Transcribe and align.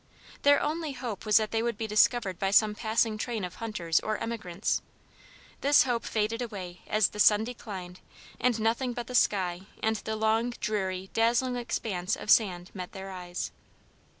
Their 0.41 0.59
only 0.59 0.93
hope 0.93 1.27
was 1.27 1.37
that 1.37 1.51
they 1.51 1.61
would 1.61 1.77
be 1.77 1.85
discovered 1.85 2.39
by 2.39 2.49
some 2.49 2.73
passing 2.73 3.19
train 3.19 3.45
of 3.45 3.57
hunters 3.61 3.99
or 3.99 4.17
emigrants. 4.17 4.81
This 5.61 5.83
hope 5.83 6.05
faded 6.05 6.41
away 6.41 6.81
as 6.87 7.09
the 7.09 7.19
sun 7.19 7.43
declined 7.43 7.99
and 8.39 8.59
nothing 8.59 8.93
but 8.93 9.05
the 9.05 9.13
sky 9.13 9.61
and 9.83 9.97
the 9.97 10.15
long 10.15 10.55
dreary 10.59 11.11
dazzling 11.13 11.55
expanse 11.55 12.15
of 12.15 12.31
sand 12.31 12.71
met 12.73 12.93
their 12.93 13.11
eyes. 13.11 13.51